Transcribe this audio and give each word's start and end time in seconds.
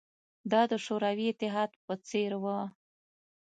دا 0.51 0.61
د 0.71 0.73
شوروي 0.85 1.25
اتحاد 1.31 1.71
په 1.85 1.93
څېر 2.07 2.31
وه 2.43 2.57